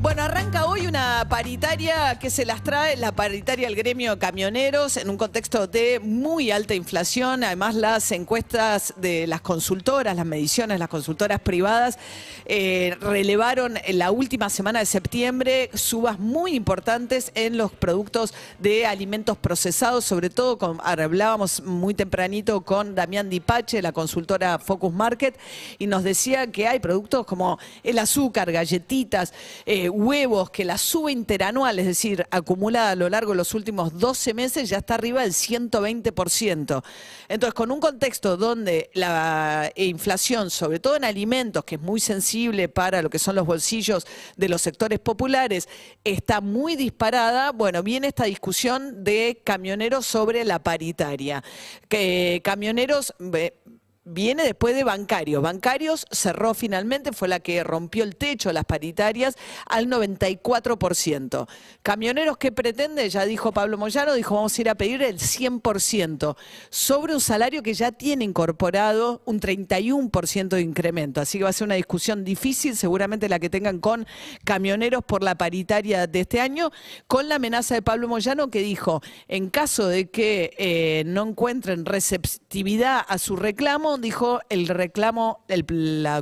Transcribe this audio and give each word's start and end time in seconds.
Bueno, 0.00 0.22
arranca 0.22 0.66
hoy 0.66 0.86
una 0.86 1.26
paritaria 1.28 2.20
que 2.20 2.30
se 2.30 2.44
las 2.44 2.62
trae, 2.62 2.96
la 2.96 3.10
paritaria 3.10 3.66
del 3.66 3.74
gremio 3.74 4.16
camioneros, 4.16 4.96
en 4.96 5.10
un 5.10 5.16
contexto 5.16 5.66
de 5.66 5.98
muy 5.98 6.52
alta 6.52 6.76
inflación. 6.76 7.42
Además, 7.42 7.74
las 7.74 8.12
encuestas 8.12 8.94
de 8.96 9.26
las 9.26 9.40
consultoras, 9.40 10.14
las 10.14 10.24
mediciones, 10.24 10.78
las 10.78 10.88
consultoras 10.88 11.40
privadas, 11.40 11.98
eh, 12.46 12.96
relevaron 13.00 13.76
en 13.84 13.98
la 13.98 14.12
última 14.12 14.50
semana 14.50 14.78
de 14.78 14.86
septiembre 14.86 15.68
subas 15.74 16.20
muy 16.20 16.54
importantes 16.54 17.32
en 17.34 17.58
los 17.58 17.72
productos 17.72 18.32
de 18.60 18.86
alimentos 18.86 19.36
procesados, 19.36 20.04
sobre 20.04 20.30
todo, 20.30 20.58
con, 20.58 20.78
hablábamos 20.80 21.60
muy 21.64 21.94
tempranito 21.94 22.60
con 22.60 22.94
Damián 22.94 23.28
Dipache, 23.28 23.82
la 23.82 23.90
consultora 23.90 24.60
Focus 24.60 24.92
Market, 24.92 25.36
y 25.76 25.88
nos 25.88 26.04
decía 26.04 26.46
que 26.52 26.68
hay 26.68 26.78
productos 26.78 27.26
como 27.26 27.58
el 27.82 27.98
azúcar, 27.98 28.52
galletitas, 28.52 29.34
eh, 29.66 29.87
huevos, 29.88 30.50
que 30.50 30.64
la 30.64 30.78
suba 30.78 31.10
interanual, 31.10 31.78
es 31.78 31.86
decir, 31.86 32.26
acumulada 32.30 32.90
a 32.90 32.96
lo 32.96 33.08
largo 33.08 33.32
de 33.32 33.38
los 33.38 33.54
últimos 33.54 33.98
12 33.98 34.34
meses, 34.34 34.68
ya 34.68 34.78
está 34.78 34.94
arriba 34.94 35.22
del 35.22 35.32
120%. 35.32 36.82
Entonces, 37.28 37.54
con 37.54 37.70
un 37.70 37.80
contexto 37.80 38.36
donde 38.36 38.90
la 38.94 39.70
inflación, 39.76 40.50
sobre 40.50 40.80
todo 40.80 40.96
en 40.96 41.04
alimentos, 41.04 41.64
que 41.64 41.76
es 41.76 41.80
muy 41.80 42.00
sensible 42.00 42.68
para 42.68 43.02
lo 43.02 43.10
que 43.10 43.18
son 43.18 43.36
los 43.36 43.46
bolsillos 43.46 44.06
de 44.36 44.48
los 44.48 44.62
sectores 44.62 44.98
populares, 44.98 45.68
está 46.04 46.40
muy 46.40 46.76
disparada, 46.76 47.52
bueno, 47.52 47.82
viene 47.82 48.08
esta 48.08 48.24
discusión 48.24 49.04
de 49.04 49.40
camioneros 49.44 50.06
sobre 50.06 50.44
la 50.44 50.62
paritaria. 50.62 51.42
Que 51.88 52.40
camioneros... 52.44 53.14
viene 54.08 54.44
después 54.44 54.74
de 54.74 54.84
bancarios. 54.84 55.42
Bancarios 55.42 56.06
cerró 56.10 56.54
finalmente, 56.54 57.12
fue 57.12 57.28
la 57.28 57.40
que 57.40 57.62
rompió 57.62 58.04
el 58.04 58.16
techo 58.16 58.52
las 58.52 58.64
paritarias 58.64 59.36
al 59.66 59.86
94%. 59.88 61.46
Camioneros 61.82 62.38
que 62.38 62.52
pretende, 62.52 63.08
ya 63.08 63.24
dijo 63.24 63.52
Pablo 63.52 63.78
Moyano, 63.78 64.14
dijo 64.14 64.34
vamos 64.34 64.56
a 64.56 64.60
ir 64.60 64.68
a 64.68 64.74
pedir 64.74 65.02
el 65.02 65.18
100% 65.18 66.36
sobre 66.70 67.14
un 67.14 67.20
salario 67.20 67.62
que 67.62 67.74
ya 67.74 67.92
tiene 67.92 68.24
incorporado 68.24 69.22
un 69.24 69.40
31% 69.40 70.48
de 70.48 70.60
incremento. 70.60 71.20
Así 71.20 71.38
que 71.38 71.44
va 71.44 71.50
a 71.50 71.52
ser 71.52 71.66
una 71.66 71.74
discusión 71.74 72.24
difícil, 72.24 72.76
seguramente 72.76 73.28
la 73.28 73.38
que 73.38 73.50
tengan 73.50 73.78
con 73.78 74.06
camioneros 74.44 75.04
por 75.04 75.22
la 75.22 75.36
paritaria 75.36 76.06
de 76.06 76.20
este 76.20 76.40
año, 76.40 76.70
con 77.06 77.28
la 77.28 77.36
amenaza 77.36 77.74
de 77.74 77.82
Pablo 77.82 78.08
Moyano 78.08 78.50
que 78.50 78.60
dijo, 78.60 79.02
en 79.28 79.50
caso 79.50 79.86
de 79.88 80.10
que 80.10 80.54
eh, 80.58 81.02
no 81.06 81.28
encuentren 81.28 81.84
receptividad 81.84 83.04
a 83.06 83.18
su 83.18 83.36
reclamo, 83.36 83.97
dijo 83.98 84.40
el 84.48 84.68
reclamo, 84.68 85.40
el, 85.48 85.64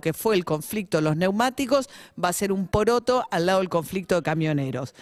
que 0.00 0.12
fue 0.12 0.34
el 0.34 0.44
conflicto 0.44 1.00
los 1.00 1.16
neumáticos, 1.16 1.88
va 2.22 2.28
a 2.28 2.32
ser 2.32 2.52
un 2.52 2.66
poroto 2.66 3.26
al 3.30 3.46
lado 3.46 3.60
del 3.60 3.68
conflicto 3.68 4.16
de 4.16 4.22
camioneros. 4.22 4.94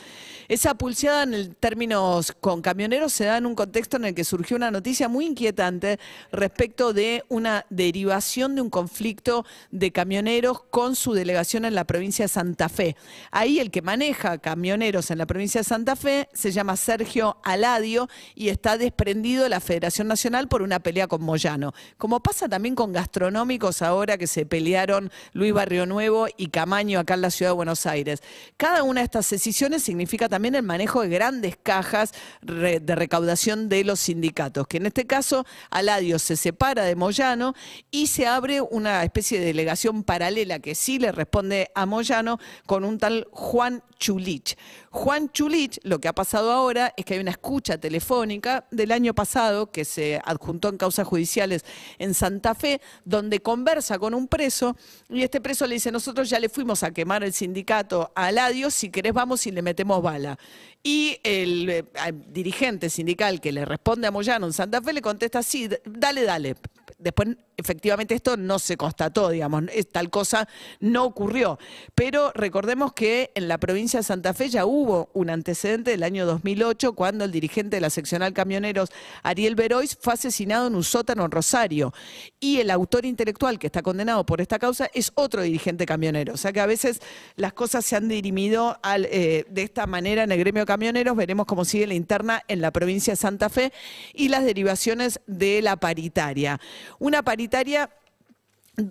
Esa 0.49 0.75
pulseada 0.75 1.23
en 1.23 1.55
términos 1.55 2.33
con 2.41 2.63
camioneros 2.63 3.13
se 3.13 3.25
da 3.25 3.39
en 3.39 3.47
un 3.47 3.55
contexto 3.55 3.97
en 3.97 4.07
el 4.07 4.15
que 4.15 4.25
surgió 4.25 4.57
una 4.57 4.71
noticia 4.71 5.09
muy 5.09 5.27
inquietante 5.27 5.99
respecto 6.31 6.93
de 6.93 7.25
una 7.29 7.65
derivación 7.71 8.55
de 8.55 8.61
un 8.61 8.71
conflicto 8.71 9.47
de 9.71 9.93
camioneros 9.93 10.63
con 10.71 10.97
su 10.97 11.13
delegación 11.13 11.65
en 11.65 11.75
la 11.75 11.85
provincia 11.85 12.25
de 12.25 12.29
Santa 12.29 12.69
Fe. 12.69 12.97
Ahí 13.31 13.61
el 13.61 13.71
que 13.71 13.83
maneja 13.83 14.39
camioneros 14.39 15.11
en 15.11 15.19
la 15.19 15.27
provincia 15.27 15.61
de 15.61 15.65
Santa 15.65 15.97
Fe 15.97 16.29
se 16.33 16.53
llama 16.53 16.77
Sergio 16.77 17.39
Aladio 17.45 18.09
y 18.35 18.49
está 18.49 18.77
desprendido 18.79 19.45
de 19.45 19.49
la 19.49 19.61
Federación 19.61 20.09
Nacional 20.09 20.49
por 20.49 20.63
una 20.63 20.81
pelea 20.81 21.07
con 21.07 21.23
Moyano. 21.23 21.73
Como 21.97 22.21
pasa 22.21 22.49
también 22.49 22.62
con 22.71 22.93
gastronómicos 22.93 23.83
ahora 23.83 24.17
que 24.17 24.29
se 24.29 24.47
pelearon 24.47 25.11
Luis 25.33 25.53
Barrio 25.53 25.85
Nuevo 25.85 26.29
y 26.37 26.47
Camaño 26.47 27.01
acá 27.01 27.15
en 27.15 27.23
la 27.23 27.31
ciudad 27.31 27.51
de 27.51 27.57
Buenos 27.57 27.87
Aires. 27.87 28.23
Cada 28.57 28.85
una 28.85 29.01
de 29.01 29.07
estas 29.07 29.29
decisiones 29.29 29.83
significa 29.83 30.29
también 30.29 30.55
el 30.55 30.63
manejo 30.63 31.03
de 31.03 31.09
grandes 31.09 31.57
cajas 31.61 32.13
de 32.41 32.95
recaudación 32.95 33.69
de 33.69 33.83
los 33.83 33.99
sindicatos, 33.99 34.69
que 34.69 34.77
en 34.77 34.87
este 34.87 35.07
caso 35.07 35.45
Aladio 35.71 36.21
se 36.21 36.37
separa 36.37 36.85
de 36.85 36.95
Moyano 36.95 37.55
y 37.91 38.07
se 38.07 38.29
abre 38.29 38.61
una 38.61 39.03
especie 39.03 39.41
de 39.41 39.47
delegación 39.47 40.05
paralela 40.05 40.61
que 40.61 40.77
sí 40.77 41.01
le 41.01 41.11
responde 41.11 41.71
a 41.75 41.85
Moyano 41.85 42.39
con 42.67 42.85
un 42.85 42.99
tal 42.99 43.27
Juan 43.33 43.83
Chulich. 43.99 44.57
Juan 44.91 45.31
Chulich, 45.31 45.81
lo 45.83 46.01
que 46.01 46.09
ha 46.09 46.13
pasado 46.13 46.53
ahora 46.53 46.93
es 46.97 47.05
que 47.05 47.15
hay 47.15 47.21
una 47.21 47.31
escucha 47.31 47.79
telefónica 47.79 48.67
del 48.71 48.93
año 48.93 49.15
pasado 49.15 49.71
que 49.71 49.85
se 49.85 50.21
adjuntó 50.25 50.69
en 50.69 50.77
causas 50.77 51.07
judiciales 51.07 51.65
en 51.99 52.15
Santa 52.15 52.52
Fe, 52.55 52.81
donde 53.05 53.41
conversa 53.41 53.99
con 53.99 54.15
un 54.15 54.29
preso 54.29 54.77
y 55.09 55.23
este 55.23 55.41
preso 55.41 55.67
le 55.67 55.75
dice, 55.75 55.91
nosotros 55.93 56.29
ya 56.29 56.39
le 56.39 56.49
fuimos 56.49 56.83
a 56.83 56.91
quemar 56.91 57.25
el 57.25 57.33
sindicato 57.33 58.13
a 58.15 58.27
Aladio, 58.27 58.71
si 58.71 58.91
querés 58.91 59.13
vamos 59.13 59.47
y 59.47 59.51
le 59.51 59.63
metemos 59.63 60.03
bala. 60.03 60.39
Y 60.83 61.19
el 61.23 61.71
eh, 61.71 61.85
dirigente 62.29 62.91
sindical 62.91 63.41
que 63.41 63.53
le 63.53 63.65
responde 63.65 64.07
a 64.07 64.11
Moyano 64.11 64.47
en 64.47 64.53
Santa 64.53 64.83
Fe 64.83 64.93
le 64.93 65.03
contesta, 65.03 65.43
sí, 65.43 65.69
dale, 65.85 66.23
dale. 66.25 66.57
Después, 66.99 67.37
efectivamente, 67.63 68.15
esto 68.15 68.37
no 68.37 68.59
se 68.59 68.77
constató, 68.77 69.31
digamos, 69.31 69.65
tal 69.91 70.11
cosa 70.11 70.49
no 70.81 71.05
ocurrió. 71.05 71.59
Pero 71.95 72.33
recordemos 72.35 72.93
que 72.93 73.31
en 73.35 73.49
la 73.49 73.59
provincia 73.59 74.01
de 74.01 74.05
Santa 74.05 74.35
Fe 74.35 74.49
ya 74.49 74.67
hubo 74.67 75.09
un 75.15 75.31
antecedente 75.31 75.93
del 75.93 76.03
año 76.03 76.27
2008, 76.27 76.93
cuando 76.95 77.25
el 77.25 77.33
dirigente 77.33 77.77
de 77.77 77.81
la 77.81 77.91
seccional 77.91 78.33
Camioneros, 78.33 78.91
Ariel 79.23 79.55
Berois, 79.55 79.97
fue 80.01 80.15
asesinado 80.15 80.67
en 80.67 80.75
un 80.75 80.85
sótano 80.85 81.25
en 81.25 81.31
Rosario. 81.31 81.95
Y 82.41 82.59
el 82.59 82.71
autor 82.71 83.05
intelectual 83.05 83.59
que 83.59 83.69
está 83.69 83.83
condenado 83.83 84.27
por 84.27 84.41
esta 84.41 84.59
causa 84.59 84.91
es 84.93 85.13
otro 85.15 85.43
dirigente 85.43 85.87
camionero. 85.87 86.35
O 86.35 86.37
sea 86.37 86.53
que 86.53 86.61
a 86.61 86.67
veces 86.67 87.01
las 87.37 87.53
cosas 87.53 87.85
se 87.85 87.97
han 87.97 88.09
dirimido 88.09 88.79
eh, 88.85 89.45
de 89.49 89.63
esta 89.63 89.87
manera 89.87 90.25
en 90.25 90.33
el 90.33 90.39
gremio 90.39 90.67
camioneros. 90.67 91.17
Veremos 91.17 91.47
cómo 91.47 91.65
sigue 91.65 91.87
la 91.87 91.95
interna 91.95 92.43
en 92.49 92.61
la 92.61 92.71
provincia 92.71 93.13
de 93.13 93.17
Santa 93.17 93.49
Fe 93.49 93.73
y 94.13 94.29
las 94.29 94.45
derivaciones 94.45 95.21
de 95.27 95.63
la 95.63 95.77
paritaria. 95.77 96.61
Una 96.99 97.23
paritaria 97.23 97.52
sanitaria 97.53 97.89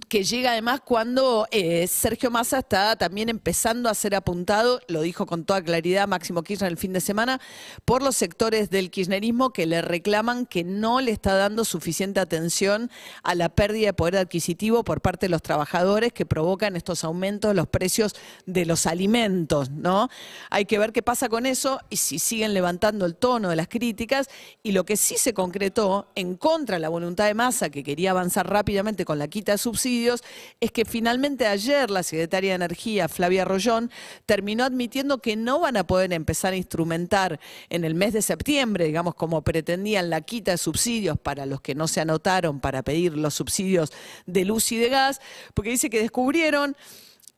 que 0.10 0.24
llega 0.24 0.52
además 0.52 0.82
cuando 0.86 1.48
eh, 1.50 1.88
Sergio 1.88 2.30
Massa 2.30 2.60
está 2.60 2.96
también 2.96 3.30
empezando 3.30 3.90
a 3.90 3.96
ser 3.96 4.14
apuntado, 4.14 4.80
lo 4.88 5.02
dijo 5.02 5.26
con 5.26 5.44
toda 5.44 5.64
claridad 5.64 6.08
Máximo 6.08 6.44
Kirchner 6.44 6.72
el 6.72 6.78
fin 6.78 6.94
de 6.94 7.02
semana, 7.02 7.42
por 7.84 8.04
los 8.04 8.16
sectores 8.16 8.70
del 8.70 8.92
kirchnerismo 8.92 9.54
que 9.54 9.66
le 9.66 9.82
reclaman 9.82 10.46
que 10.46 10.64
no 10.64 11.02
le 11.02 11.10
está 11.10 11.34
dando 11.34 11.66
suficiente 11.66 12.20
atención 12.20 12.92
a 13.24 13.34
la 13.34 13.50
pérdida 13.50 13.88
de 13.88 13.94
poder 13.94 14.18
adquisitivo 14.18 14.84
por 14.84 15.02
parte 15.02 15.26
de 15.26 15.32
los 15.32 15.42
trabajadores 15.42 16.14
que 16.14 16.28
provocan 16.28 16.76
estos 16.76 17.04
aumentos 17.04 17.50
de 17.50 17.56
los 17.56 17.68
precios 17.68 18.14
de 18.46 18.68
los 18.68 18.86
alimentos, 18.86 19.72
¿no? 19.72 20.10
Hay 20.52 20.66
que 20.66 20.78
ver 20.78 20.92
qué 20.92 21.02
pasa 21.02 21.28
con 21.28 21.48
eso 21.48 21.80
y 21.90 21.98
si 21.98 22.20
siguen 22.20 22.54
levantando 22.54 23.08
el 23.08 23.16
tono 23.16 23.50
de 23.50 23.56
las 23.56 23.68
críticas 23.68 24.28
y 24.62 24.74
lo 24.74 24.86
que 24.86 24.96
sí 24.96 25.18
se 25.18 25.34
concretó 25.34 26.12
en 26.14 26.36
contra 26.36 26.76
de 26.76 26.82
la 26.82 26.90
voluntad 26.90 27.26
de 27.26 27.34
Massa 27.34 27.72
que 27.72 27.82
quería 27.82 28.12
avanzar 28.12 28.48
rápidamente 28.48 29.06
con 29.06 29.18
la 29.18 29.28
quita 29.28 29.54
de 29.54 29.58
subsidios 29.72 30.24
es 30.60 30.72
que 30.72 30.86
finalmente 30.86 31.48
ayer 31.48 31.90
la 31.90 32.04
secretaria 32.04 32.52
de 32.52 32.56
Energía, 32.56 33.08
Flavia 33.08 33.46
Rollón, 33.46 33.90
terminó 34.26 34.66
admitiendo 34.66 35.20
que 35.20 35.36
no 35.36 35.60
van 35.62 35.78
a 35.78 35.88
poder 35.88 36.12
empezar 36.12 36.54
a 36.54 36.58
instrumentar 36.58 37.40
en 37.70 37.86
el 37.86 37.96
mes 37.96 38.14
de 38.14 38.22
septiembre, 38.22 38.86
digamos, 38.86 39.16
como 39.16 39.42
pretendían 39.42 40.10
la 40.10 40.22
quita 40.22 40.52
de 40.52 40.58
subsidios 40.58 41.18
para 41.18 41.46
los 41.46 41.62
que 41.62 41.74
no 41.76 41.88
se 41.88 42.02
anotaron 42.02 42.60
para 42.60 42.84
pedir 42.84 43.18
los 43.18 43.34
subsidios 43.34 43.92
de 44.26 44.46
luz 44.46 44.72
y 44.72 44.78
de 44.78 44.90
gas, 44.90 45.22
porque 45.54 45.70
dice 45.70 45.90
que 45.90 46.02
descubrieron 46.02 46.76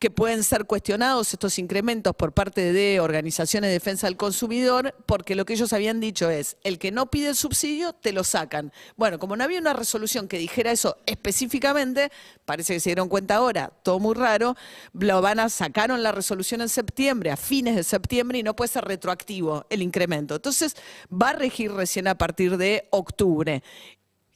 que 0.04 0.10
pueden 0.10 0.44
ser 0.44 0.66
cuestionados 0.66 1.32
estos 1.32 1.58
incrementos 1.58 2.14
por 2.14 2.32
parte 2.32 2.74
de 2.74 3.00
organizaciones 3.00 3.68
de 3.68 3.72
defensa 3.72 4.06
del 4.06 4.18
consumidor, 4.18 4.94
porque 5.06 5.34
lo 5.34 5.46
que 5.46 5.54
ellos 5.54 5.72
habían 5.72 5.98
dicho 5.98 6.28
es, 6.28 6.58
el 6.62 6.78
que 6.78 6.92
no 6.92 7.10
pide 7.10 7.30
el 7.30 7.34
subsidio, 7.34 7.94
te 7.94 8.12
lo 8.12 8.22
sacan. 8.22 8.70
Bueno, 8.98 9.18
como 9.18 9.34
no 9.34 9.44
había 9.44 9.58
una 9.58 9.72
resolución 9.72 10.28
que 10.28 10.36
dijera 10.36 10.72
eso 10.72 10.98
específicamente, 11.06 12.12
parece 12.44 12.74
que 12.74 12.80
se 12.80 12.90
dieron 12.90 13.08
cuenta 13.08 13.36
ahora, 13.36 13.72
todo 13.82 13.98
muy 13.98 14.14
raro, 14.14 14.56
lo 14.92 15.22
van 15.22 15.48
sacaron 15.48 16.02
la 16.02 16.12
resolución 16.12 16.60
en 16.60 16.68
septiembre, 16.68 17.30
a 17.30 17.38
fines 17.38 17.74
de 17.74 17.82
septiembre, 17.82 18.36
y 18.36 18.42
no 18.42 18.54
puede 18.54 18.68
ser 18.68 18.84
retroactivo 18.84 19.64
el 19.70 19.80
incremento. 19.80 20.34
Entonces, 20.34 20.76
va 21.10 21.30
a 21.30 21.32
regir 21.32 21.72
recién 21.72 22.08
a 22.08 22.18
partir 22.18 22.58
de 22.58 22.88
octubre. 22.90 23.62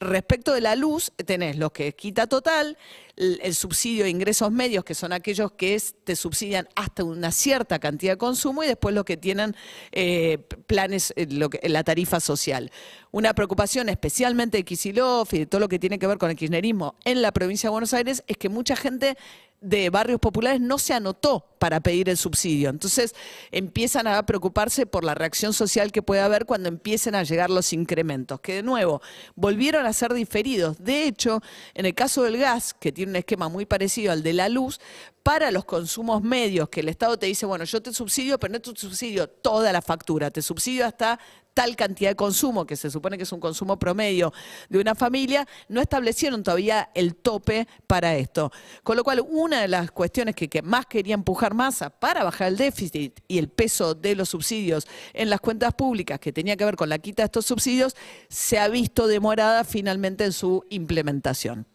Respecto 0.00 0.54
de 0.54 0.60
la 0.60 0.76
luz, 0.76 1.10
tenés 1.26 1.56
los 1.56 1.72
que 1.72 1.92
quita 1.92 2.28
total, 2.28 2.78
el, 3.16 3.52
subsidio 3.52 4.04
de 4.04 4.10
ingresos 4.10 4.52
medios, 4.52 4.84
que 4.84 4.94
son 4.94 5.12
aquellos 5.12 5.50
que 5.50 5.76
te 6.04 6.14
subsidian 6.14 6.68
hasta 6.76 7.02
una 7.02 7.32
cierta 7.32 7.80
cantidad 7.80 8.12
de 8.12 8.16
consumo, 8.18 8.62
y 8.62 8.68
después 8.68 8.94
los 8.94 9.04
que 9.04 9.16
tienen 9.16 9.56
eh, 9.90 10.38
planes, 10.68 11.12
eh, 11.16 11.26
la 11.64 11.82
tarifa 11.82 12.20
social. 12.20 12.70
Una 13.10 13.34
preocupación 13.34 13.88
especialmente 13.88 14.58
de 14.58 14.64
Kicillof 14.64 15.34
y 15.34 15.40
de 15.40 15.46
todo 15.46 15.60
lo 15.60 15.68
que 15.68 15.80
tiene 15.80 15.98
que 15.98 16.06
ver 16.06 16.18
con 16.18 16.30
el 16.30 16.36
kirchnerismo 16.36 16.94
en 17.04 17.20
la 17.20 17.32
provincia 17.32 17.68
de 17.68 17.72
Buenos 17.72 17.92
Aires 17.92 18.22
es 18.28 18.36
que 18.36 18.48
mucha 18.48 18.76
gente 18.76 19.16
de 19.60 19.90
barrios 19.90 20.20
populares 20.20 20.60
no 20.60 20.78
se 20.78 20.94
anotó 20.94 21.44
para 21.58 21.80
pedir 21.80 22.08
el 22.08 22.16
subsidio. 22.16 22.70
Entonces 22.70 23.14
empiezan 23.50 24.06
a 24.06 24.24
preocuparse 24.24 24.86
por 24.86 25.04
la 25.04 25.14
reacción 25.14 25.52
social 25.52 25.92
que 25.92 26.02
puede 26.02 26.20
haber 26.20 26.46
cuando 26.46 26.68
empiecen 26.68 27.14
a 27.14 27.24
llegar 27.24 27.50
los 27.50 27.72
incrementos, 27.72 28.40
que 28.40 28.54
de 28.54 28.62
nuevo 28.62 29.02
volvieron 29.34 29.86
a 29.86 29.92
ser 29.92 30.14
diferidos. 30.14 30.82
De 30.82 31.04
hecho, 31.04 31.42
en 31.74 31.86
el 31.86 31.94
caso 31.94 32.22
del 32.22 32.38
gas, 32.38 32.74
que 32.74 32.92
tiene 32.92 33.10
un 33.10 33.16
esquema 33.16 33.48
muy 33.48 33.66
parecido 33.66 34.12
al 34.12 34.22
de 34.22 34.32
la 34.32 34.48
luz, 34.48 34.80
para 35.28 35.50
los 35.50 35.66
consumos 35.66 36.22
medios, 36.22 36.70
que 36.70 36.80
el 36.80 36.88
Estado 36.88 37.18
te 37.18 37.26
dice, 37.26 37.44
bueno, 37.44 37.62
yo 37.64 37.82
te 37.82 37.92
subsidio, 37.92 38.38
pero 38.38 38.50
no 38.50 38.60
te 38.60 38.74
subsidio 38.74 39.28
toda 39.28 39.70
la 39.74 39.82
factura, 39.82 40.30
te 40.30 40.40
subsidio 40.40 40.86
hasta 40.86 41.20
tal 41.52 41.76
cantidad 41.76 42.12
de 42.12 42.16
consumo, 42.16 42.64
que 42.64 42.76
se 42.76 42.90
supone 42.90 43.18
que 43.18 43.24
es 43.24 43.32
un 43.32 43.38
consumo 43.38 43.78
promedio 43.78 44.32
de 44.70 44.80
una 44.80 44.94
familia, 44.94 45.46
no 45.68 45.82
establecieron 45.82 46.42
todavía 46.42 46.88
el 46.94 47.14
tope 47.14 47.68
para 47.86 48.16
esto. 48.16 48.50
Con 48.82 48.96
lo 48.96 49.04
cual, 49.04 49.22
una 49.28 49.60
de 49.60 49.68
las 49.68 49.90
cuestiones 49.90 50.34
que, 50.34 50.62
más 50.62 50.86
quería 50.86 51.12
empujar 51.12 51.52
Massa 51.52 51.90
para 51.90 52.24
bajar 52.24 52.48
el 52.48 52.56
déficit 52.56 53.20
y 53.28 53.36
el 53.36 53.50
peso 53.50 53.94
de 53.94 54.16
los 54.16 54.30
subsidios 54.30 54.86
en 55.12 55.28
las 55.28 55.40
cuentas 55.40 55.74
públicas, 55.74 56.18
que 56.18 56.32
tenía 56.32 56.56
que 56.56 56.64
ver 56.64 56.76
con 56.76 56.88
la 56.88 56.98
quita 57.00 57.22
de 57.22 57.26
estos 57.26 57.44
subsidios, 57.44 57.94
se 58.30 58.58
ha 58.58 58.68
visto 58.68 59.06
demorada 59.06 59.64
finalmente 59.64 60.24
en 60.24 60.32
su 60.32 60.64
implementación. 60.70 61.66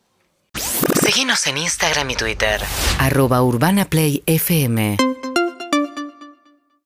Síguenos 1.06 1.46
en 1.48 1.58
Instagram 1.58 2.10
y 2.12 2.16
Twitter. 2.16 2.62
Arroba 2.98 3.44
Urbana 3.44 3.84
Play 3.84 4.24
FM. 4.26 4.96